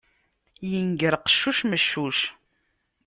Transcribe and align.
Inger 0.79 1.15
qeccuc, 1.23 1.59
meccuc. 1.69 2.19